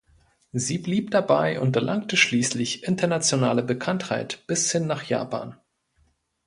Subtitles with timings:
[0.51, 5.57] Sie blieb dabei und erlangte schließlich internationale Bekanntheit bis hin nach Japan.